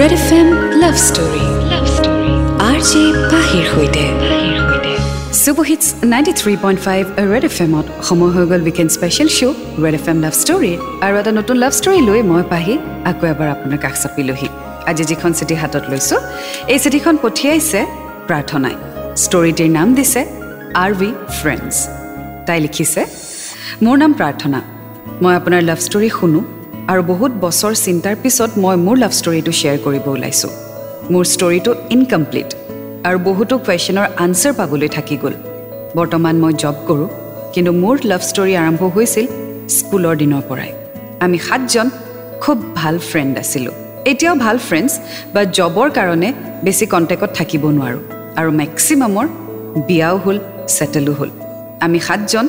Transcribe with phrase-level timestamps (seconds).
[0.00, 0.48] Red F M
[0.82, 2.32] love story love story
[2.68, 4.04] R J পাহিৰ সৈতে
[5.42, 7.02] super hits ninety three point five
[7.32, 11.14] red F এমত সময় হৈ গ'ল weekend special show' red F M love ষ্টৰীৰ আৰু
[11.20, 12.74] এটা নতুন লাভ ষ্টৰী লৈ মই পাহি
[13.10, 14.48] আকৌ এবাৰ আপোনাৰ কাষ চাপিলোহি
[14.90, 16.18] আজি যিখন চিঠি হাতত লৈছোঁ
[16.72, 17.80] এই চিঠিখন পঠিয়াইছে
[18.28, 18.76] প্ৰাৰ্থনাই।
[19.24, 20.20] ষ্টৰীটিৰ নাম দিছে
[20.82, 21.74] আৰ ভি ফ্ৰেণ্ডছ
[22.46, 23.02] তাই লিখিছে
[23.84, 24.60] মোৰ নাম প্ৰাৰ্থনা।
[25.22, 26.40] মই আপোনাৰ লাভ ষ্টৰী শুনো
[26.92, 30.50] আৰু বহুত বছৰ চিন্তাৰ পিছত মই মোৰ লাভ ষ্টৰীটো শ্বেয়াৰ কৰিব ওলাইছোঁ।
[31.12, 32.48] মোৰ ষ্টৰীটো ইনকমপ্লিট
[33.08, 35.34] আৰু বহুতো কুৱেশ্যনৰ আনচাৰ পাবলৈ থাকি গ'ল।
[35.98, 37.08] বৰ্তমান মই জব কৰোঁ
[37.54, 39.26] কিন্তু মোৰ লাভ ষ্টৰী আৰম্ভ হৈছিল
[39.76, 40.70] স্কুলৰ দিনৰ পৰাই।
[41.24, 41.86] আমি সাতজন
[42.42, 43.74] খুব ভাল ফ্ৰেণ্ড আছিলোঁ।
[44.10, 44.92] এতিয়াও ভাল ফ্ৰেণ্ডছ
[45.34, 46.28] বা জবৰ কাৰণে
[46.64, 48.02] বেছি কণ্টেক্টত থাকিব নোৱাৰোঁ
[48.38, 49.26] আৰু মেক্সিমামৰ
[49.88, 50.38] বিয়াও হ'ল
[50.74, 51.30] ছেটেলো হ'ল।
[51.84, 52.46] আমি সাতজন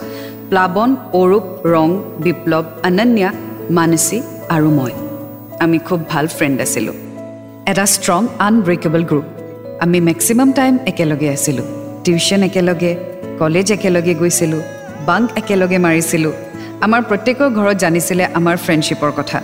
[0.49, 0.89] প্লাৱন
[1.21, 1.89] অৰূপ ৰং
[2.25, 3.29] বিপ্লৱ অনন্যা
[3.71, 4.17] মানসী
[4.55, 4.93] আৰু মই।
[5.63, 6.95] আমি খুব ভাল ফ্ৰেণ্ড আছিলোঁ।
[7.71, 9.25] এটা ষ্ট্ৰং আনব্ৰেকেবল গ্ৰুপ
[9.83, 11.65] আমি মেক্সিমাম টাইম একেলগে আছিলোঁ।
[12.03, 12.91] টিউশ্যন একেলগে
[13.41, 14.61] কলেজ একেলগে গৈছিলোঁ
[15.09, 16.33] বাংক একেলগে মাৰিছিলোঁ।
[16.85, 19.39] আমাৰ প্ৰত্যেকৰ ঘৰত জানিছিলে আমাৰ ফ্ৰেণ্ডশ্বিপৰ কথা।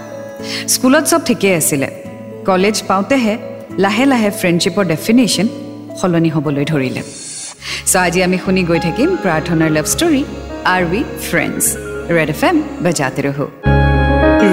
[0.74, 1.88] স্কুলত চব ঠিকেই আছিলে।
[2.50, 3.34] কলেজ পাওঁতেহে
[3.84, 5.48] লাহে লাহে ফ্ৰেণ্ডশ্বিপৰ ডেফিনেশ্যন
[6.00, 7.02] সলনি হ'বলৈ ধৰিলে।
[7.92, 10.22] চ' আজি আমি শুনি গৈ থাকিম প্ৰাৰ্থনাৰ love story
[10.74, 11.64] are we friends
[12.16, 13.48] red F M বজাতে ৰহো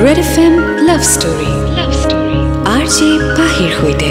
[0.05, 0.55] red F M
[0.89, 1.51] love story
[2.69, 4.11] R J পাহিৰ সৈতে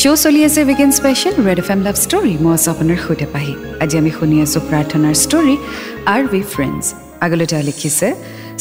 [0.00, 3.54] শ্ব' চলি আছে weekend special red F M love story মই আছোঁ আপোনাৰ সৈতে পাহি
[3.82, 5.54] আজি আমি শুনি আছোঁ প্ৰাৰ্থনাৰ ষ্টৰী
[6.14, 6.84] আৰ উই ফ্ৰেণ্ডছ
[7.24, 8.08] আগলৈ তেওঁ লিখিছে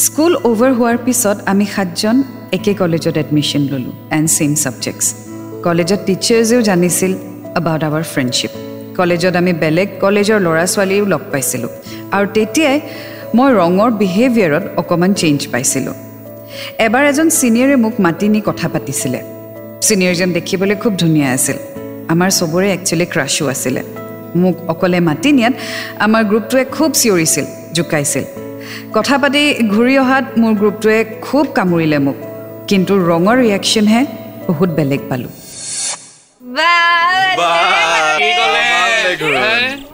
[0.05, 2.17] স্কুল অ'ভাৰ হোৱাৰ পিছত আমি সাতজন
[2.57, 5.05] একে কলেজত এডমিশ্যন ল'লোঁ এণ্ড ছেইম ছাবজেক্টছ
[5.67, 7.11] কলেজত টিচাৰ্ছেও জানিছিল
[7.59, 8.51] এবাউট আৱাৰ ফ্ৰেণ্ডশ্বিপ
[8.99, 11.71] কলেজত আমি বেলেগ কলেজৰ ল'ৰা ছোৱালীও লগ পাইছিলোঁ
[12.15, 12.79] আৰু তেতিয়াই
[13.35, 15.93] মই ৰঙৰ বিহেভিয়াৰত অকণমান চেঞ্জ পাইছিলোঁ।
[16.79, 19.19] এবাৰ এজন ছিনিয়ৰে মোক মাতি নি কথা পাতিছিলে।
[19.81, 21.57] ছিনিয়ৰজন দেখিবলৈ খুব ধুনীয়া আছিল।
[22.07, 23.81] আমাৰ চবৰে একচুৱেলি ক্ৰাছো আছিলে।
[24.35, 25.53] মোক অকলে মাতি নিয়াত
[25.99, 28.23] আমাৰ গ্ৰুপটোৱে খুব চিঞৰিছিল জোকাইছিল।
[28.93, 32.17] কথা পাতি ঘূৰি অহাত মোৰ গ্ৰুপটোৱে খুব কামুৰিলে মোক।
[32.67, 34.01] কিন্তু ৰঙৰ ৰিয়েকশ্যনহে
[34.47, 35.31] বহুত বেলেগ পালোঁ।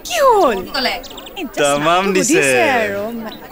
[0.03, 1.16] কি হ'ল?
[1.55, 2.43] তামাম দিছে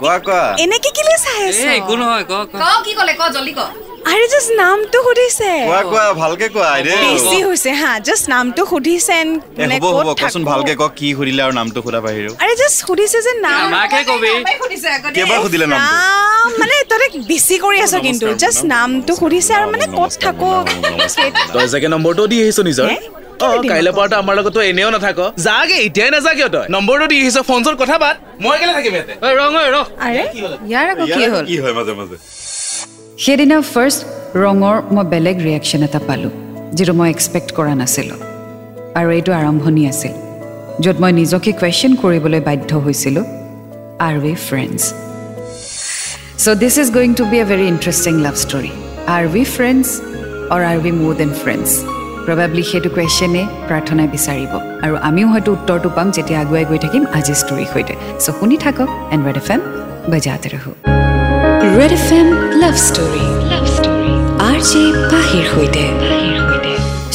[0.00, 2.54] কোৱা কোৱা এনেকে কেলে চাই আছ একো নহয় ক ক
[2.84, 3.60] কি ক'লে ক জল্দি ক
[4.10, 9.14] আৰে জাষ্ট নামটো সুধিছে কোৱা কোৱা ভালকে কোৱা আইদেউ বেছি হৈছে হা জাষ্ট নামটো সুধিছে
[9.20, 12.00] and এ মানে হ'ব হ'ব ক'ত কচোন থাকো। ভালকে ক কি সুধিলে আৰু নামটো সোধা
[12.06, 14.32] বাহিৰেও আৰে জাষ্ট সুধিছে যে নাম আমাকে কবি
[15.16, 15.80] কেইবাৰ সুধিলে নাম
[16.60, 20.50] মানে তহঁতে বেছি কৰি আছ কিন্তু জাষ্ট নামটো সুধিছে আৰু মানে ক'ত থাকো
[21.54, 22.86] তই চাগে নম্বৰটো দি আহিছ নিজৰ
[23.72, 23.98] কাইলৈ আকৌ?
[23.98, 27.74] পৰা আমাৰ লগতো এনেও নাথাক। যাগে এতিয়াই নাযা কিয় তই নম্বৰটো দি আহিছ ফোন চোন
[27.82, 29.12] কথা পাত। মই কেলে থাকিম ইয়াতে?
[29.40, 29.76] ৰং ঐ ৰ
[30.06, 30.22] আৰে
[30.70, 31.44] ইয়াৰ আকৌ কি হ'ল?
[31.50, 32.16] কি হয় মাজে মাজে?
[33.24, 34.00] সেইদিনা ফাৰ্ষ্ট
[34.44, 36.32] ৰঙৰ মই বেলেগ ৰিয়েকশ্যন এটা পালোঁ
[36.76, 38.18] যিটো মই এক্সপেক্ট কৰা নাছিলোঁ।
[38.98, 40.14] আৰু এইটো আৰম্ভণি আছিল
[40.84, 43.24] য'ত মই নিজকে কুৱেশ্যন কৰিবলৈ বাধ্য হৈছিলোঁ
[44.06, 44.82] are we friends
[46.44, 48.72] so' this is going to be a very interesting love story
[49.16, 49.86] are we friends
[50.54, 51.70] or are we more than friends
[52.26, 54.52] প্ৰবাবলি সেইটো কুৱেশ্যনেই প্ৰাৰ্থনাই বিচাৰিব।
[54.84, 57.94] আৰু আমিও হয়তো উত্তৰটো পাম যেতিয়া আগুৱাই গৈ থাকিম আজিৰ ষ্টৰীৰ সৈতে।
[58.24, 59.60] চ' শুনি থাকক এণ্ড ৰেড এফ এম
[60.12, 60.72] বজাতে ৰহো।
[61.78, 62.28] Red F M
[62.62, 64.12] love story love story
[64.48, 64.82] R J
[65.12, 65.84] পাহিৰ সৈতে।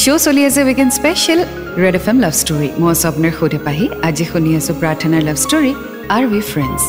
[0.04, 1.40] শ্ব' চলি আছে weekend special
[1.84, 5.38] red F M love story মই আছোঁ আপোনাৰ সৈতে পাহি আজি শুনি আছোঁ প্ৰাৰ্থনাৰ love
[5.46, 5.72] story
[6.16, 6.84] are we friends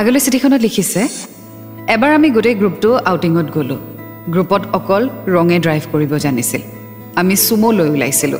[0.00, 1.00] আগলৈ চিঠিখনত লিখিছে
[1.94, 3.80] এবাৰ আমি গোটেই গ্ৰুপটো আউটিঙত গ'লোঁ।
[4.34, 5.02] গ্ৰুপত অকল
[5.34, 6.62] ৰঙে ড্ৰাইভ কৰিব জানিছিল।
[7.16, 8.38] আমি চুমো লৈ ওলাইছিলোঁ।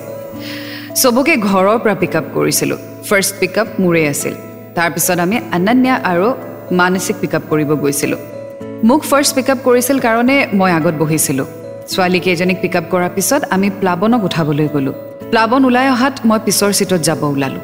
[0.94, 2.76] চবকে ঘৰৰ পৰা পিক আপ কৰিছিলোঁ।
[3.08, 4.34] ফাৰ্ষ্ট পিক আপ মোৰেই আছিল।
[4.74, 6.34] তাৰপিছত আমি অনন্যা আৰু
[6.72, 8.18] মানসিক পিক আপ কৰিব গৈছিলোঁ।
[8.84, 11.46] মোক ফাৰ্ষ্ট পিক আপ কৰিছিল কাৰণে মই আগত বহিছিলোঁ।
[11.88, 14.92] ছোৱালীকেইজনীক পিক আপ কৰাৰ পিছত আমি প্লাৱনক উঠাবলৈ গ'লোঁ।
[15.30, 17.60] প্লাৱন ওলাই অহাত মই পিছৰ চিটত যাব ওলালোঁ।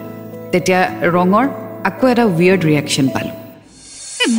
[0.53, 1.47] তেতিয়া ৰঙৰ
[1.85, 3.44] আকৌ এটা উইয়াৰ্ড ৰিয়েকশ্যন পালোঁ।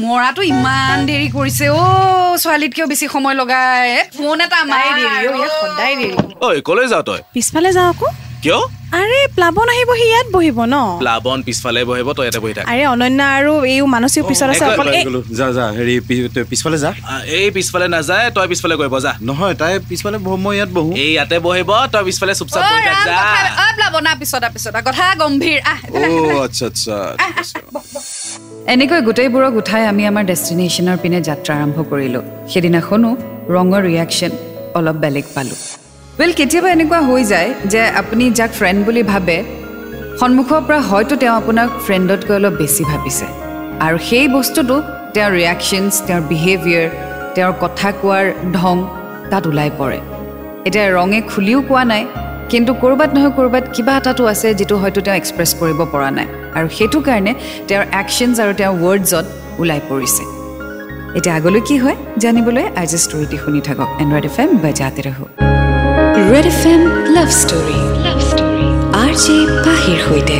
[0.03, 5.95] মৰাটো ইমান দেৰি কৰিছে। অ' ছোৱালীতকৈও বেছি সময় লগাই ফোন এটা সদায় দেৰি অ, সদায়
[5.99, 6.15] দেৰি।
[6.45, 7.19] ঐ কলৈ যাওঁ তই?
[7.35, 8.07] পিছফালে যাওঁ আকৌ।
[8.43, 8.59] কিয়?
[8.99, 10.75] আৰে প্লাৱন আহিব সি ইয়াত বহিব ন?
[11.01, 14.87] প্লাৱন পিছফালে বহিব তই ইয়াতে বহি থাক। আৰে অনন্যা আৰু এই মানসিক পিছত আছে অকল
[14.97, 15.03] এই
[15.39, 15.95] যা যা হেৰি
[16.51, 16.91] পিছফালে যা।
[17.37, 21.09] এই পিছফালে নাযায় তই পিছফালে গৈ যা। নহয় তাই পিছফালে বহো মই ইয়াত বহো। এই
[21.15, 23.15] ইয়াতে বহিব তই পিছফালে চুপচাপ বহি থাক যা।
[23.77, 26.95] প্লাৱনা পিছত পিছত কথা গম্ভীৰ। আহ অ' আচ্ছা আচ্ছা
[28.73, 33.09] এনেকৈ গোটেইবোৰক উঠাই আমি আমাৰ ডেষ্টিনেশ্যনৰ পিনে যাত্ৰা আৰম্ভ কৰিলোঁ। সেইদিনাখনো
[33.55, 34.31] ৰঙৰ ৰিয়েকশ্যন
[34.77, 35.59] অলপ বেলেগ পালোঁ।
[36.19, 39.35] ৱেল কেতিয়াবা এনেকুৱা হৈ যায় যে আপুনি যাক ফ্ৰেণ্ড বুলি ভাবে
[40.19, 43.25] সন্মুখৰ পৰা হয়তো তেওঁ আপোনাক ফ্ৰেণ্ডতকৈ অলপ বেছি ভাবিছে।
[43.85, 44.75] আৰু সেই বস্তুটো
[45.15, 46.87] তেওঁৰ ৰিয়েকশ্যনছ তেওঁৰ বিহেভিয়াৰ
[47.35, 48.25] তেওঁৰ কথা কোৱাৰ
[48.57, 48.75] ঢং
[49.31, 49.99] তাত ওলাই পৰে।
[50.67, 52.03] এতিয়া ৰঙে খুলিও কোৱা নাই
[52.51, 56.27] কিন্তু ক'ৰবাত নহয় ক'ৰবাত কিবা এটাতো আছে যিটো হয়তো তেওঁ এক্সপ্ৰেছ কৰিব পৰা নাই।
[56.57, 57.31] আৰু সেইটো কাৰণে
[57.69, 59.25] তেওঁৰ একশ্যনছ আৰু তেওঁৰ ৱৰ্ডছত
[59.61, 60.23] ওলাই পৰিছে।
[61.17, 65.25] এতিয়া আগলৈ কি হয় জানিবলৈ আজি ষ্টৰিটি শুনি থাকক। এণ্ড্ৰইড এফ এম বজাতে ৰহো।
[66.31, 66.81] Red F M
[67.15, 68.67] love story love story
[69.03, 70.39] R J পাহিৰ সৈতে।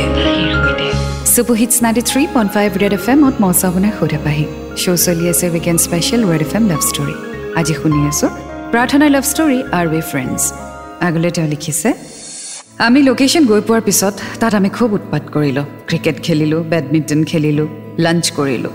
[1.34, 4.44] Super hits ninety three point five red F এমত মৌচাবনে সোধে পাহি।
[4.82, 7.16] শ্ব' চলি আছে weekend special red F M love story
[7.58, 8.30] আজি শুনি আছোঁ
[8.72, 10.42] প্ৰাৰ্থনাৰ love story are we friends
[11.06, 11.88] আগলৈ তেওঁ লিখিছে
[12.84, 17.68] আমি লোকেশ্যন গৈ পোৱাৰ পিছত তাত আমি খুব উৎপাত কৰিলোঁ। ক্ৰিকেট খেলিলোঁ বেডমিণ্টন খেলিলোঁ
[17.98, 18.72] লাঞ্চ কৰিলোঁ।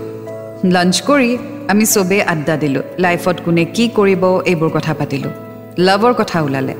[0.74, 1.30] লাঞ্চ কৰি
[1.68, 5.32] আমি চবেই আড্ডা দিলোঁ। লাইফত কোনে কি কৰিব এইবোৰ কথা পাতিলোঁ।
[5.78, 6.74] লাভৰ কথা ওলালে।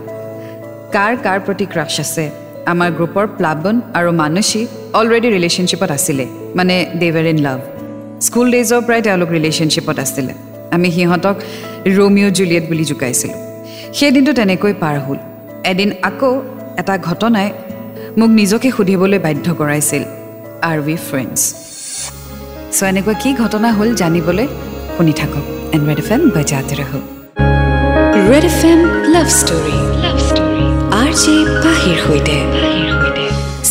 [0.94, 2.24] কাৰ কাৰ প্ৰতি ক্ৰাছ আছে।
[2.72, 4.66] আমাৰ গ্ৰুপৰ প্লাৱন আৰু মানসী
[4.98, 6.24] অলৰেডি ৰিলেশ্যনশ্বিপত আছিলে।
[6.58, 7.58] মানে দেৱাৰ ইন লাভ
[8.26, 10.32] স্কুল ডেইজৰ পৰাই তেওঁলোক ৰিলেশ্যনশ্বিপত আছিলে।
[10.74, 11.36] আমি সিহঁতক
[11.96, 13.38] ৰোমিঅ' জুলিয়েট বুলি জোকাইছিলোঁ।
[13.96, 15.18] সেই দিনটো তেনেকৈ পাৰ হ'ল।
[15.70, 16.32] এদিন আকৌ
[16.80, 17.48] এটা ঘটনাই
[18.18, 20.02] মোক নিজকে সুধিবলৈ বাধ্য কৰাইছিল
[20.70, 21.40] আৰ উই ফ্ৰেণ্ডছ
[22.76, 24.46] চ' এনেকুৱা কি ঘটনা হ'ল জানিবলৈ
[24.94, 26.92] শুনি থাকক। এণ্ড ৰেড এফ এম বজাতে ৰহ
[28.30, 28.80] red F M
[29.14, 30.64] love story love story
[31.02, 31.34] R J
[31.64, 32.36] পাহিৰ সৈতে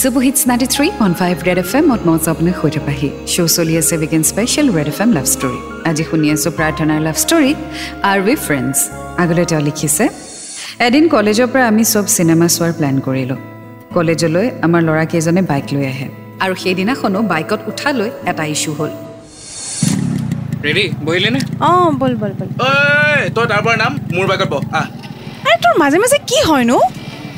[0.02, 3.94] super hits ninety three point five red F এমত মঞ্চ আপোনাৰ সৈতে পাহি। শ্ব' চলি আছে
[4.02, 5.60] weekend special red F M love story
[5.90, 7.52] আজি শুনি আছোঁ প্ৰাৰ্থনাৰ love story
[8.12, 8.78] are we friends
[9.22, 10.06] আগলৈ তেওঁ লিখিছে
[10.88, 13.38] এদিন কলেজৰ পৰা আমি চব চিনেমা চোৱাৰ প্লেন কৰিলোঁ।
[13.96, 16.08] কলেজলৈ আমাৰ ল'ৰাকেইজনে বাইক লৈ আহে
[16.44, 18.92] আৰু সেইদিনাখনো বাইকত উঠালৈ এটা ইছ্যু হ'ল।
[20.66, 21.40] ৰেডি বহিলি নে?
[21.68, 22.70] অঁ ব'ল ব'ল ব'ল। ঐ
[23.36, 24.88] তই তাৰ পৰা নাম মোৰ বাইকত বহ আহ।
[25.46, 26.78] আৰে তোৰ মাজে মাজে কি হয়নো?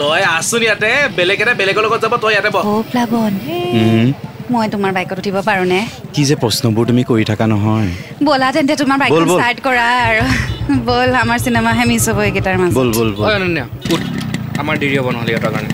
[0.02, 3.34] তই আছোন ইয়াতে বেলেগ এটা বেলেগৰ লগত যাব তই ইয়াতে বহ অ' প্লাৱন
[3.80, 4.08] উম,
[4.54, 5.80] মই তোমাৰ বাইকত উঠিব পাৰোঁনে?
[6.14, 7.90] কি যে প্ৰশ্নবোৰ তুমি কৰি থাকা নহয়।
[8.28, 10.24] ব'লা তেন্তে তোমাৰ ব'ল, বাইকখন ব'ল। ষ্টাৰ্ট কৰা আৰু।
[10.88, 14.02] ব'ল আমাৰ চিনেমাহে মিছ হ'ব এইকেইটাৰ মাজত। ব'ল ব'ল ব'ল। অনন্যা উঠ।
[14.62, 15.72] আমাৰ দেৰি হ'ব নহ'লে ইহঁতৰ কাৰণে।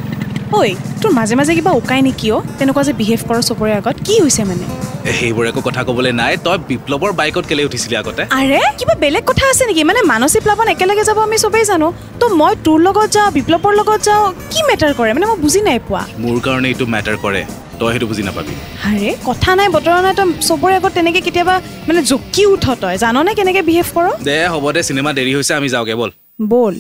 [0.54, 0.62] ঐ
[1.02, 4.44] তোৰ মাজে মাজে কিবা উকাই নেকি অ' তেনেকুৱা যে বিহেভ কৰ চবৰে আগত কি হৈছে
[4.50, 4.66] মানে?
[5.10, 8.22] এ, সেইবোৰ একো কথা ক'বলৈ নাই। তই বিপ্লৱৰ বাইকত কেলে উঠিছিলি আগতে?
[8.40, 9.84] আৰে কিবা বেলেগ কথা আছে নেকি?
[9.84, 11.88] মানে মানসী প্লাৱন একেলগে যাব আমি চবেই জানো।
[12.20, 15.12] তো মই তোৰ লগত যাওঁ বিপ্লৱৰ লগত যাওঁ কি মেটাৰ কৰে?
[15.14, 17.42] মানে মই বুজি নাই পোৱা। মোৰ কাৰণে এইটো মেটাৰ কৰে।
[17.80, 18.54] তই সেইটো বুজি নাপাবি।
[18.90, 21.56] আৰে কথা নাই বতৰা নাই তই চবৰে আগত তেনেকৈ কেতিয়াবা
[21.88, 24.08] মানে জকি উঠ তই। জাননে কেনেকৈ বিহেভ কৰ?
[24.28, 26.12] দে হ'ব দে চিনেমা দেৰি হৈছে আমি যাওঁগে ব'ল।
[26.52, 26.76] ব'ল।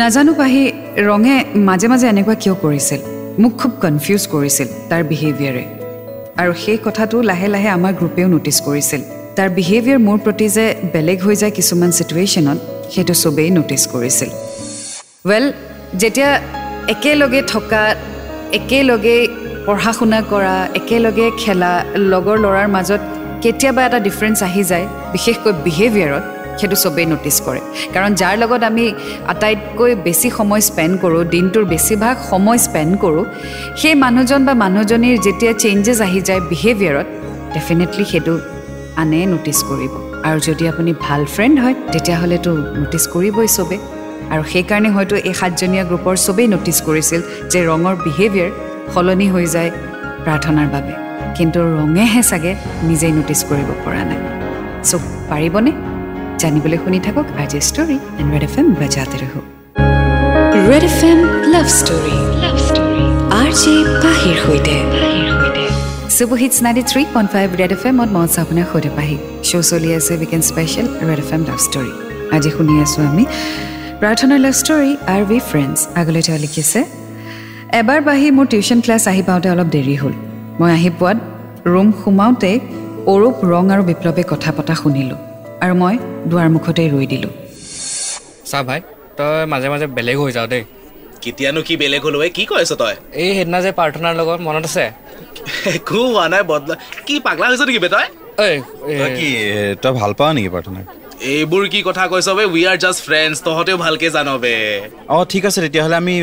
[0.00, 0.62] নাজানো পাহি
[1.08, 1.36] ৰঙে
[1.68, 3.00] মাজে মাজে এনেকুৱা কিয় কৰিছিল।
[3.42, 5.64] মোক খুব কনফিউজ কৰিছিল তাৰ বিহেভিয়াৰে
[6.40, 9.00] আৰু সেই কথাটো লাহে লাহে আমাৰ গ্ৰুপেও ন'টিছ কৰিছিল।
[9.36, 12.58] তাৰ বিহেভিয়াৰ মোৰ প্ৰতি যে বেলেগ হৈ যায় কিছুমান চিটুৱেশ্যনত
[12.92, 14.30] সেইটো চবেই ন'টিছ কৰিছিল।
[15.28, 15.44] ৱেল
[16.02, 16.30] যেতিয়া
[16.94, 17.82] একেলগে থকা
[18.58, 19.16] একেলগে
[19.66, 21.72] পঢ়া শুনা কৰা একেলগে খেলা
[22.12, 23.02] লগৰ ল'ৰাৰ মাজত
[23.42, 26.24] কেতিয়াবা এটা ডিফাৰেঞ্চ আহি যায় বিশেষকৈ বিহেভিয়াৰত
[26.58, 27.60] সেইটো চবেই ন'টিছ কৰে।
[27.94, 28.84] কাৰণ যাৰ লগত আমি
[29.32, 33.24] আটাইতকৈ বেছি সময় স্পেণ্ড কৰোঁ দিনটোৰ বেছিভাগ সময় স্পেণ্ড কৰোঁ
[33.80, 37.08] সেই মানুহজন বা মানুহজনীৰ যেতিয়া চেঞ্জেছ আহি যায় বিহেভিয়াৰত
[37.54, 38.34] ডেফিনেটলি সেইটো
[39.02, 39.92] আনে ন'টিছ কৰিব।
[40.28, 42.50] আৰু যদি আপুনি ভাল ফ্ৰেণ্ড হয় তেতিয়াহ'লেতো
[42.80, 43.76] ন'টিছ কৰিবই চবে।
[44.32, 47.20] আৰু সেইকাৰণে হয়তো এই সাতজনীয়া গ্ৰুপৰ চবেই ন'টিছ কৰিছিল
[47.52, 48.52] যে ৰঙৰ বিহেভিয়াৰ
[48.92, 49.70] সলনি হৈ যায়
[50.24, 50.94] প্ৰাৰ্থনাৰ বাবে।
[51.36, 52.52] কিন্তু ৰঙেহে চাগে
[52.88, 54.20] নিজেই ন'টিছ কৰিব পৰা নাই।
[54.88, 54.92] চ'
[55.30, 55.72] পাৰিবনে?
[56.42, 59.40] জানিবলৈ শুনি থাকক আজি story and red F M বজাতে ৰহো।
[60.70, 61.18] Red F M
[61.54, 63.04] love story love story
[63.40, 63.74] R J
[64.04, 64.76] পাহিৰ সৈতে।
[66.16, 69.16] Super hits ninety three point five red F এমত মই আছোঁ আপোনাৰ সৈতে পাহি।
[69.48, 71.92] শ্ব' চলি আছে weekend special red F M love story
[72.36, 73.24] আজি শুনি আছোঁ আমি।
[74.00, 76.80] প্ৰাৰ্থনাৰ love story are we friends আগলৈ তেওঁ লিখিছে
[77.80, 80.14] এবাৰ বাঢ়ি মোৰ টিউশ্যন ক্লাছ আহি পাওঁতে অলপ দেৰি হ'ল।
[80.60, 81.18] মই আহি পোৱাত
[81.72, 82.50] ৰুম সোমাওঁতে
[83.12, 85.18] অৰূপ ৰং আৰু বিপ্লৱে কথা পতা শুনিলোঁ
[85.64, 85.94] আৰু মই
[86.30, 87.32] দুৱাৰ মুখতেই ৰৈ দিলোঁ।
[88.50, 88.80] চা ভাই
[89.18, 90.62] তই মাজে মাজে বেলেগ হৈ যাওঁ দেই।
[91.22, 92.94] কেতিয়ানো কি বেলেগ হ'ল কি কৈ আছ তই?
[93.22, 94.84] এই সেইদিনা যে প্ৰাৰ্থনাৰ লগত মনত আছে?
[95.76, 96.74] একো হোৱা নাই বদলা
[97.06, 98.06] কি পাগলা হৈছ নেকি বে তই?
[99.00, 100.84] তই কি এ, তই ভাল পাৱ নেকি প্ৰাৰ্থনাক?
[101.32, 104.54] এইবোৰ কি কথা কৈছ বে উই আৰ জাষ্ট ফ্ৰেণ্ডছ তহঁতেও ভালকে জান বে
[105.16, 106.14] অঁ ঠিক আছে তেতিয়াহ'লে আমি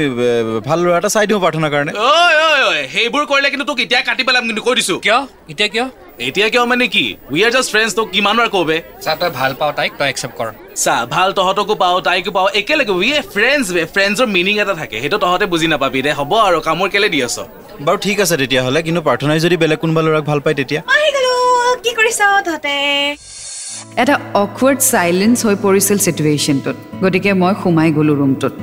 [0.68, 2.12] ভাল ল'ৰা এটা চাই দিওঁ প্ৰাৰ্থনাৰ কাৰণে। ঐ
[2.48, 5.20] ঐ ঐ সেইবোৰ কৰিলে কিন্তু তোক এতিয়া কাটি পেলাম কিন্তু কৈ দিছো। কিয়?
[5.52, 5.86] এতিয়া কিয়?
[6.28, 7.06] এতিয়া কিয় মানে কি?
[7.34, 10.08] উই আৰ জাষ্ট ফ্ৰেণ্ডছ তোক কিমান বাৰ কওঁ বে চা তই ভাল পাওঁ তাইক তই
[10.14, 10.48] একচেপ্ট কৰ।
[10.84, 14.96] চা ভাল তহঁতকো পাওঁ তাইকো পাওঁ একেলগে উই এ ফ্ৰেণ্ডছ বে ফ্ৰেণ্ডছৰ মিনিং এটা থাকে
[15.04, 17.38] সেইটো তহঁতে বুজি নাপাবি দে হ'ব আৰু কামোৰ কেলে দি আছ?
[17.86, 20.82] বাৰু ঠিক আছে তেতিয়াহ'লে কিন্তু প্ৰাৰ্থনাই যদি বেলেগ কোনোবা ল'ৰাক ভাল পায় তেতিয়া।
[21.84, 22.76] কি কৰিছ তহঁতে?
[24.02, 28.54] এটা অকৱাৰ্ড চাইলেঞ্চ হৈ পৰিছিল চিটুৱেশ্যনটোত গতিকে মই সোমাই গ'লোঁ ৰুমটোত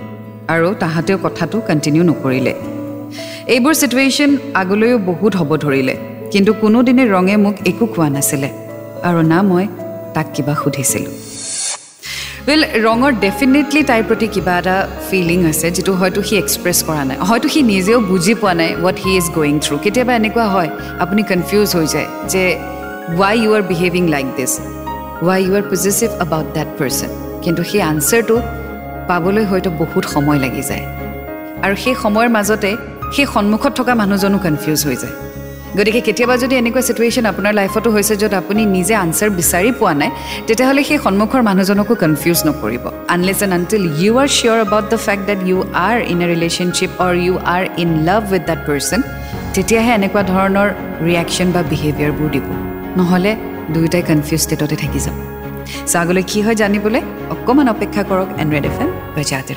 [0.55, 2.53] আৰু তাহাঁতেও কথাটো কণ্টিনিউ নকৰিলে।
[3.55, 5.95] এইবোৰ চিটুৱেশ্যন আগলৈও বহুত হ'ব ধৰিলে
[6.33, 8.49] কিন্তু কোনোদিনে ৰঙে মোক একো কোৱা নাছিলে
[9.09, 9.65] আৰু না মই
[10.15, 11.15] তাক কিবা সুধিছিলোঁ।
[12.49, 14.77] ৱেল ৰঙৰ ডেফিনেটলি তাইৰ প্ৰতি কিবা এটা
[15.09, 18.97] ফিলিং আছে যিটো হয়তো সি এক্সপ্ৰেছ কৰা নাই। হয়তো সি নিজেও বুজি পোৱা নাই what
[19.05, 20.71] he is going through কেতিয়াবা এনেকুৱা হয়
[21.05, 22.43] আপুনি কনফিউজ হৈ যায় যে
[23.21, 24.53] why you are behaving like this
[25.27, 27.11] why you are positive about that person
[27.45, 28.35] কিন্তু সেই আনচাৰটো
[29.09, 30.85] পাবলৈ হয়তো বহুত সময় লাগি যায়।
[31.65, 32.71] আৰু সেই সময়ৰ মাজতে
[33.15, 35.15] সেই সন্মুখত থকা মানুহজনো কনফিউজ হৈ যায়।
[35.77, 40.11] গতিকে কেতিয়াবা যদি এনেকুৱা চিটুৱেশ্যন আপোনাৰ লাইফতো হৈছে য'ত আপুনি নিজে আনচাৰ বিচাৰি পোৱা নাই
[40.47, 42.85] তেতিয়াহ'লে সেই সন্মুখৰ মানুহজনকো কনফিউজ নকৰিব।
[43.15, 45.59] Unless and until you are sure about the fact that you
[45.89, 49.01] are in a relationship or you are in love with that person
[49.55, 50.69] তেতিয়াহে এনেকুৱা ধৰণৰ
[51.07, 52.47] ৰিয়েকশ্যন বা বিহেভিয়াৰবোৰ দিব।
[53.01, 53.33] নহ'লে
[53.75, 55.17] দুয়োটাই কনফিউজ ষ্টেটতে থাকি যাব
[55.91, 57.03] চ' আগলৈ কি হয় জানিবলৈ
[57.35, 59.53] অকণমান অপেক্ষা কৰক এণ্ড ৰেড এফ এম বজাতে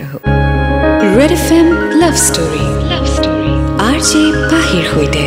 [1.18, 1.68] red F M
[2.02, 3.52] love story love story
[3.90, 5.24] R J পাহিৰ সৈতে।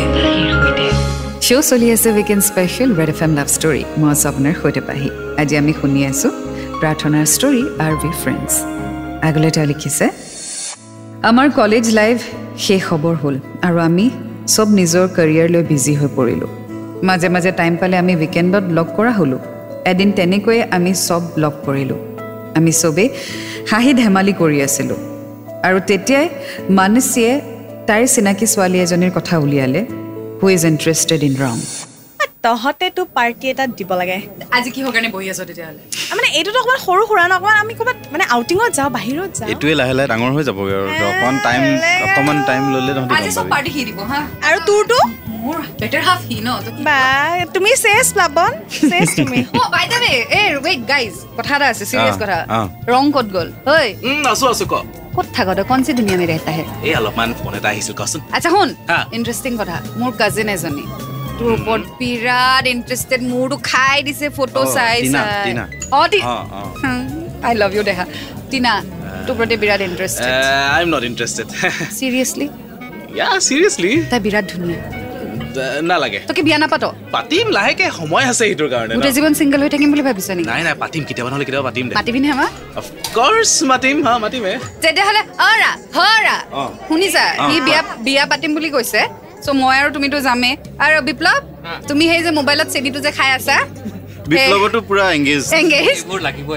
[1.47, 5.09] শ্ব' চলি আছে weekend special red F M love story মই আছোঁ আপোনাৰ সৈতে পাহি
[5.41, 6.31] আজি আমি শুনি আছোঁ
[6.81, 8.51] প্ৰাৰ্থনাৰ ষ্টৰী আৰ বি ফ্ৰেণ্ডছ
[9.27, 10.05] আগলৈ তেওঁ লিখিছে
[11.29, 12.17] আমাৰ কলেজ লাইফ
[12.65, 13.35] শেষ হ'বৰ হ'ল
[13.67, 14.05] আৰু আমি
[14.55, 16.51] চব নিজৰ কেৰিয়াৰ লৈ বিজি হৈ পৰিলোঁ।
[17.07, 19.41] মাজে মাজে টাইম পালে আমি উইকেণ্ডত লগ কৰা হ'লোঁ।
[19.91, 21.99] এদিন তেনেকৈয়ে আমি চব লগ কৰিলোঁ।
[22.57, 23.07] আমি চবেই
[23.71, 24.99] হাঁহি ধেমালি কৰি আছিলোঁ।
[25.67, 26.25] আৰু তেতিয়াই
[26.79, 27.31] মানসীয়ে
[27.87, 29.81] তাইৰ চিনাকি ছোৱালী এজনীৰ কথা উলিয়ালে
[30.39, 31.57] হু ইজ ইণ্টাৰেষ্টেড ইন ৰং
[32.45, 34.17] তহঁতেতো পাৰ্টি এটাত দিব লাগে।
[34.57, 35.81] আজি কিহৰ কাৰণে বহি আছ তেতিয়াহ'লে?
[36.17, 39.73] মানে এইটোতো অকণমান সৰু সুৰা ন অকণমান আমি ক'ৰবাত মানে আউটিঙত যাওঁ বাহিৰত যাওঁ। এইটোৱে
[39.79, 41.61] লাহে লাহে ডাঙৰ হৈ যাবগৈ আৰু। অকণমান টাইম
[42.05, 44.19] অকণমান টাইম ল'লে তহঁতি আজি গম চব পাবি। পাৰ্টি সি দিব হা?
[44.47, 44.97] আৰু তোৰতো
[45.45, 46.49] মোৰ বেটাৰ হাফ সি ন?
[46.87, 46.99] বা
[47.55, 48.51] তুমি চেছ প্লাবন
[48.91, 49.39] চেছ তুমি।
[49.73, 52.59] By the way a wait guys কথা এটা আছে অ, কথা। অ।
[52.91, 53.47] ৰং ক'ত গ'ল?
[53.73, 54.73] ঐ। উম, আছো আছো ক।
[55.15, 55.65] ক'ত থাক তই?
[55.71, 59.51] কনচি ধুনীয়া মে ৰেহতা হে এই অলপমান ফোন এটা আহিছিল কচোন। আচ্ছা শুন। হা। ইণ্টাৰেষ্টিং
[59.61, 60.85] কথা। মোৰ কাজিন এজনী।
[61.37, 65.49] তোৰ ওপৰত বিৰাট ইণ্টাৰেষ্টেড মোৰতো খাই দিছে ফটো অ, চাই চাই।
[65.99, 66.01] অ
[66.33, 66.61] অ, অ।
[67.47, 68.05] আই লাভ ইউ দেহা।
[68.51, 68.73] টিনা
[69.25, 70.31] তোৰ প্ৰতি বিৰাট interested
[70.75, 71.47] I am not interested
[71.99, 72.47] seriously
[74.11, 74.81] তাই বিৰাট ধুনীয়া।
[75.89, 76.83] নালাগে। তই কি বিয়া নাপাত?
[77.11, 80.47] পাতিম লাহেকে। সময় আছে সেইটোৰ কাৰণে ন। গোটেই জীৱন চিংগল হৈ থাকিম বুলি ভাবিছ নেকি?
[80.51, 82.49] নাই নাই পাতিম। কেতিয়াবা নহ'লে কেতিয়াবা পাতিম দে। মাতিবিনে আমাৰ
[82.79, 84.51] অফক'ৰ্চ মাতিম হা মাতিমে।
[84.83, 86.35] তেতিয়াহ'লে অৰা হৰা।
[86.87, 87.25] শুনিছা?
[87.49, 89.01] সি অ। বিয়া বিয়া পাতিম বুলি কৈছে।
[89.45, 90.53] চ' মই আৰু তুমিতো যামেই।
[90.85, 91.37] আৰু বিপ্লৱ
[91.87, 93.57] তুমি সেই যে মোবাইলত চেনিটো যে খাই আছা
[94.31, 95.97] বিপ্লৱতো পুৰা এংগেজ এংগেজ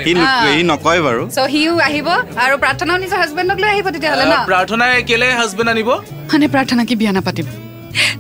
[0.06, 2.08] সি নো- নকয় বাৰু। চ' সিও আহিব
[2.44, 4.34] আৰু প্ৰাৰ্থনাও নিজৰ হাজবেণ্ডক লৈ আহিব তেতিয়াহ'লে ন?
[4.50, 5.90] প্ৰাৰ্থনাই কেলে হাজবেণ্ড আনিব?
[6.32, 7.46] মানে প্ৰাৰ্থনা কি বিয়া নাপাতিম?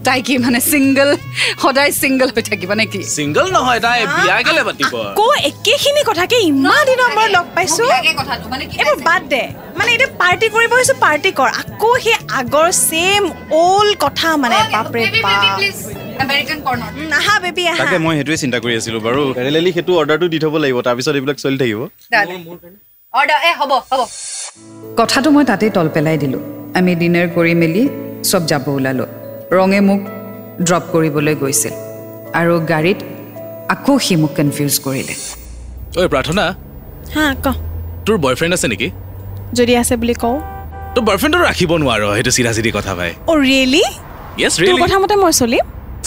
[0.06, 1.10] তাই কি মানে ছিংগল
[1.62, 4.94] সদায় ছিংগল হৈ থাকিব নেকি ছিংগল নহয় তাই বিয়া কেলে পাতিব?
[5.10, 8.08] আকৌ একেখিনি কথাকে ইমান দিনৰ মূৰত লগ পাইছো। কি
[8.80, 9.42] এইবোৰ বাদ দে।
[9.78, 13.22] মানে এতিয়া পাৰ্টি কৰিব আহিছো পাৰ্টি কৰ। আকৌ সেই আগৰ ছেম
[13.62, 15.80] অল্ড কথা মানে বাপৰে বাপ baby, please.
[16.24, 16.90] American corner.
[16.98, 20.38] উম, আহা বেবী আহা। তাকে মই সেইটোৱে চিন্তা কৰি আছিলো বাৰু। পেৰেলেলি সেইটো অৰ্ডাৰটো দি
[20.42, 21.80] থ'ব লাগিব তাৰপিছত এইবিলাক চলি থাকিব।
[22.12, 22.34] দাদা।
[23.14, 24.00] Order, এ, হ'ব, হ'ব।
[25.00, 26.42] কথাটো মই তাতেই তল পেলাই দিলোঁ।
[26.78, 27.82] আমি ডিনাৰ কৰি মেলি
[28.30, 29.08] চব যাব ওলালোঁ।
[29.56, 30.00] ৰঙে মোক
[30.66, 31.74] ড্ৰপ কৰিবলৈ গৈছিল
[32.40, 32.98] আৰু গাড়ীত
[33.74, 35.14] আকৌ সি মোক কনফিউজ কৰিলে।
[35.98, 36.44] ঐ প্ৰাৰ্থনা।
[37.14, 37.46] হা ক।
[38.06, 38.88] তোৰ বয়ফ্ৰেণ্ড আছে নেকি?
[39.58, 40.36] যদি আছে বুলি কওঁ।
[40.94, 43.84] তোৰ বয়ফ্ৰেণ্ডটো ৰাখিব নোৱাৰ সেইটো চিধা চিধি কথা ভাই। অ' ৰিয়েলি
[44.42, 45.64] য়েছ ৰিয়েলি কথা মতে মই চলিম?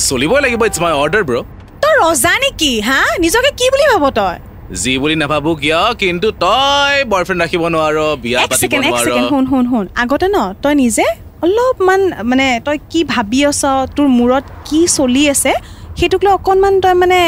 [0.07, 1.35] চলিবই লাগিব ইটছ মাই অৰ্ডাৰ ব্ৰ
[1.83, 2.99] তই ৰজা নেকি হা?
[3.23, 4.37] নিজকে কি বুলি ভাব তই?
[4.81, 9.85] যি বুলি নাভাবো কিয় কিন্তু তই বয়ফ্ৰেণ্ড ৰাখিব নোৱাৰ বিয়া পাতিব নোৱাৰ। শুন শুন শুন।
[10.01, 11.05] আগতে ন তই নিজে
[11.45, 13.61] অলপমান মানে তই কি ভাবি আছ
[13.95, 15.53] তোৰ মূৰত কি চলি আছে
[15.99, 17.19] সেইটোক লৈ অকণমান তই মানে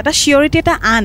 [0.00, 1.04] এটা চিয়ৰিটি এটা আন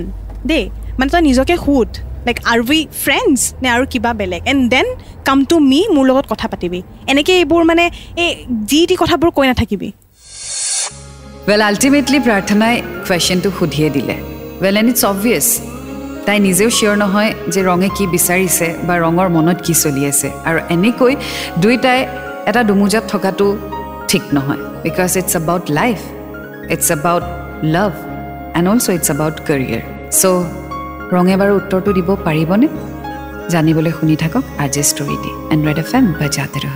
[0.50, 0.66] দেই।
[0.98, 1.90] মানে তই নিজকে সোধ
[2.28, 4.42] লাইক আৰ উই ফ্ৰেণ্ডছ নে আৰু কিবা বেলেগ?
[4.52, 4.88] And then
[5.28, 6.80] come to me মোৰ লগত কথা পাতিবি।
[7.12, 7.86] এনেকৈ এইবোৰ মানে
[8.24, 8.32] এই
[8.70, 9.90] যি টি কথাবোৰ কৈ নাথাকিবি।
[11.48, 14.16] ৱেল আল্টিমেটলি প্ৰাৰ্থনাই কুৱেশ্যনটো সুধিয়ে দিলে।
[14.64, 15.48] ৱেল এণ্ড ইটছ অবভিয়াছ
[16.26, 20.60] তাই নিজেও চিয়'ৰ নহয় যে ৰঙে কি বিচাৰিছে বা ৰঙৰ মনত কি চলি আছে। আৰু
[20.76, 21.14] এনেকৈ
[21.62, 22.00] দুয়োটাই
[22.50, 23.48] এটা দুমোজাত থকাটো
[24.10, 26.00] ঠিক নহয়। Because it's about life
[26.74, 27.24] it's about
[27.76, 27.92] love
[28.58, 29.84] and also' it's about career
[30.20, 30.24] so'
[31.16, 32.68] ৰঙে বাৰু উত্তৰটো দিব পাৰিবনে?
[33.54, 36.76] জানিবলৈ শুনি থাকক আজি story the and red F M বাজাতে ৰহ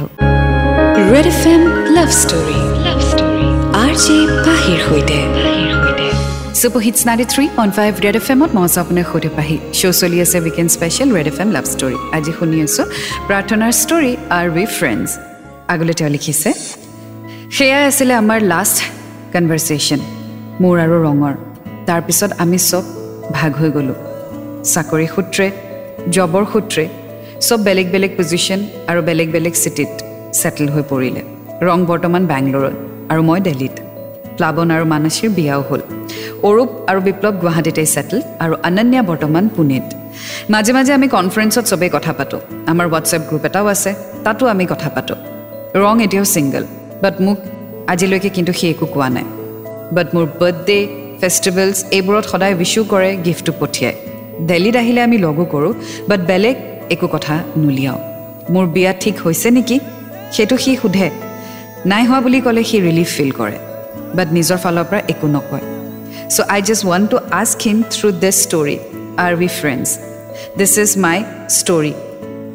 [1.14, 1.62] red F M
[1.98, 3.48] love story love story
[3.84, 5.20] R J পাহিৰ সৈতে।
[6.62, 9.96] Super hits ninety three point five red F এমত মই আছোঁ আপোনাৰ সৈতে পাহি। শ্ব'
[10.02, 12.86] চলি আছে weekend special red F M love story আজি শুনি আছোঁ
[13.28, 15.10] প্ৰাৰ্থনাৰ ষ্টৰি আৰ উই ফ্ৰেণ্ডছ
[15.74, 16.50] আগলৈ তেওঁ লিখিছে
[17.56, 18.78] সেয়াই আছিলে আমাৰ লাষ্ট
[19.34, 20.00] কনভাৰ্চেশ্যন
[20.62, 21.34] মোৰ আৰু ৰঙৰ।
[21.88, 22.84] তাৰপিছত আমি চব
[23.38, 23.98] ভাগ হৈ গ'লোঁ।
[24.74, 25.48] চাকৰি সূত্ৰে
[26.16, 26.84] জবৰ সূত্ৰে
[27.48, 28.60] চব বেলেগ বেলেগ পজিশ্যন
[28.90, 29.92] আৰু বেলেগ বেলেগ চিটিত
[30.40, 31.22] ছেটেল হৈ পৰিলে।
[31.68, 32.76] ৰং বৰ্তমান বেংগলোৰত
[33.12, 33.76] আৰু মই দেলহিত
[34.38, 35.82] প্লাৱন আৰু মানসীৰ বিয়াও হ'ল।
[36.48, 39.88] অৰূপ আৰু বিপ্লৱ গুৱাহাটীতেই ছেটেল আৰু অনন্যা বৰ্তমান পুনেত।
[40.54, 43.92] মাজে মাজে আমি কনফাৰেঞ্চত চবেই কথা পাতোঁ। আমাৰ হোৱাটছএপ গ্ৰুপ এটাও আছে
[44.26, 45.20] তাতো আমি কথা পাতোঁ।
[45.80, 46.64] ৰং এতিয়াও ছিংগল
[47.04, 47.40] বাট মোক
[47.92, 49.28] আজিলৈকে কিন্তু সি একো কোৱা নাই।
[49.96, 50.78] বাট মোৰ বাৰ্থডে
[51.22, 53.98] ফেষ্টিভেলছ এইবোৰত সদায় উইছো কৰে গিফ্টটো পঠিয়ায়।
[54.50, 55.74] দেলহিত আহিলে আমি লগো কৰোঁ
[56.10, 56.56] বাট বেলেগ
[56.94, 58.00] একো কথা নুলিয়াওঁ।
[58.54, 59.78] মোৰ বিয়া ঠিক হৈছে নেকি?
[60.36, 61.08] সেইটো সি সোধে।
[61.92, 63.58] নাই হোৱা বুলি ক'লে সি ৰিলিফ ফিল কৰে।
[64.18, 65.66] বাট নিজৰ ফালৰ পৰা একো নকয়।
[66.36, 68.78] So' I just want to ask him through this story
[69.26, 69.90] are we friends
[70.60, 71.18] this is my
[71.60, 71.94] story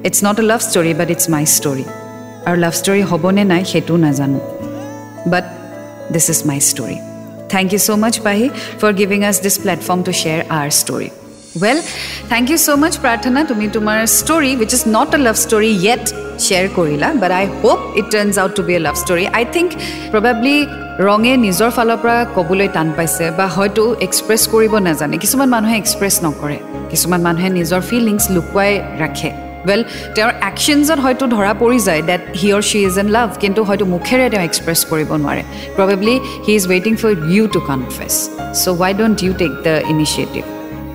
[0.07, 1.87] it's not a love story but it's my story
[2.49, 4.41] আৰু লাভ ষ্টৰি হ'বনে নাই সেইটোও নাজানো।
[5.33, 5.45] But
[6.15, 6.97] this is my story
[7.55, 8.47] thank you so' much Pahi
[8.81, 11.09] for giving us this platform to share our story
[11.63, 11.79] well
[12.33, 16.05] thank you so' much Prarthana তুমি তোমাৰ story which is not a love story yet
[16.45, 19.69] share কৰিলা। But I hope it turns out to be a love story I think
[20.13, 20.57] probably
[21.09, 26.15] ৰঙে নিজৰ ফালৰ পৰা ক'বলৈ টান পাইছে বা হয়তো এক্সপ্ৰেছ কৰিব নাজানে। কিছুমান মানুহে এক্সপ্ৰেছ
[26.27, 26.59] নকৰে।
[26.93, 28.73] কিছুমান মানুহে নিজৰ ফিলিংছ লুকুৱাই
[29.03, 29.31] ৰাখে।
[29.69, 29.83] ৱেল
[30.17, 33.85] তেওঁৰ একশ্যনছত হয়তো ধৰা পৰি যায় that he or she is in love কিন্তু হয়তো
[33.95, 35.43] মুখেৰে তেওঁ এক্সপ্ৰেছ কৰিব নোৱাৰে।
[35.77, 36.15] Probably
[36.47, 38.13] he is ৱেইটিং for you to confess
[38.63, 40.43] so' why don't you take the initiative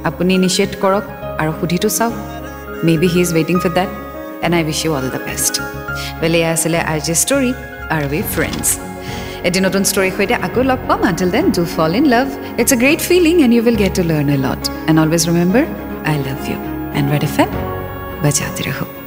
[0.10, 1.04] আপুনি ইনিচিয়েট কৰক
[1.42, 2.14] আৰু সুধিটো চাওক।
[2.86, 3.90] Maybe he is ৱেইটিং for that
[4.46, 5.54] and I wish you all the best
[6.22, 7.52] well এয়া আছিলে আৰ জে ষ্টৰি
[7.96, 8.68] আৰু উই friends
[9.48, 12.28] এটি নতুন ষ্টৰীৰ সৈতে আকৌ লগ পাম। Until then do fall in love
[12.62, 15.64] it's a great feeling and you will get to learn a lot and always remember
[16.12, 16.58] I love you
[16.98, 17.71] and red F M
[18.24, 19.01] बजाते रहो।